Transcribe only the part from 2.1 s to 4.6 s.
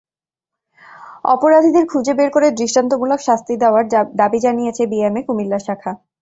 বের করে দৃষ্টান্তমূলক শাস্তি দেওয়ার দাবি